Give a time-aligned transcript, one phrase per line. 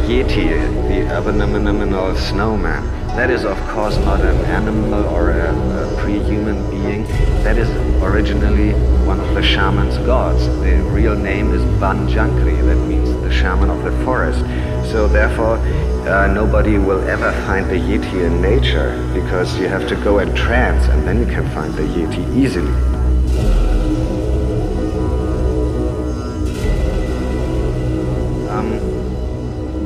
[0.00, 0.48] the Yeti,
[0.88, 2.86] the abominable snowman.
[3.16, 7.04] That is, of course, not an animal or a, a pre-human being.
[7.42, 7.68] That is
[8.00, 8.72] originally
[9.04, 10.46] one of the shaman's gods.
[10.60, 12.64] The real name is Banjankri.
[12.66, 14.40] That means the shaman of the forest.
[14.92, 15.56] So therefore,
[16.06, 20.32] uh, nobody will ever find the Yeti in nature because you have to go in
[20.34, 22.97] trance and then you can find the Yeti easily.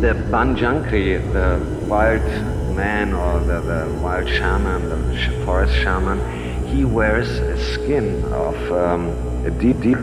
[0.02, 2.26] The Banjankri, the wild
[2.74, 6.18] man or the, the wild shaman, the forest shaman,
[6.66, 9.10] he wears a skin of um,
[9.46, 9.98] a deep, deep,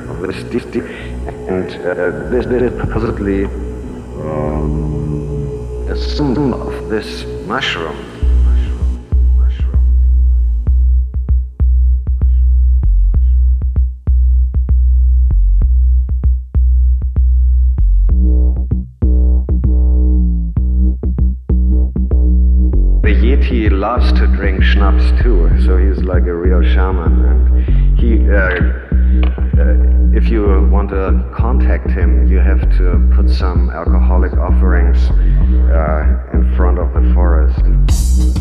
[0.52, 0.84] deep, deep,
[1.50, 3.44] and uh, this, this is supposedly
[4.24, 8.09] um, a symbol of this mushroom.
[33.38, 34.98] Some alcoholic offerings
[35.72, 38.39] uh, in front of the forest.